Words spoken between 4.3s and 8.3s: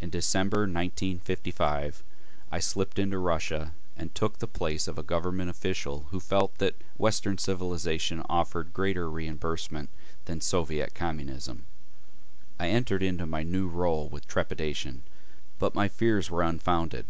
the place of a government official who felt that Western civilization